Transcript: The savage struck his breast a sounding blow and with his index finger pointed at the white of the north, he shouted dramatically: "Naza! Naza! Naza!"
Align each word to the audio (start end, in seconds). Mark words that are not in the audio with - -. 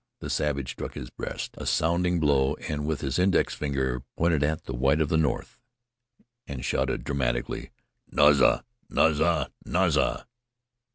The 0.19 0.31
savage 0.31 0.71
struck 0.71 0.95
his 0.95 1.11
breast 1.11 1.51
a 1.59 1.67
sounding 1.67 2.19
blow 2.19 2.55
and 2.67 2.87
with 2.87 3.01
his 3.01 3.19
index 3.19 3.53
finger 3.53 4.01
pointed 4.17 4.41
at 4.43 4.63
the 4.63 4.73
white 4.73 4.99
of 4.99 5.09
the 5.09 5.15
north, 5.17 5.59
he 6.47 6.59
shouted 6.63 7.03
dramatically: 7.03 7.69
"Naza! 8.11 8.63
Naza! 8.89 9.51
Naza!" 9.63 10.25